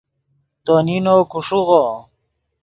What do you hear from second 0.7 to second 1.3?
نینو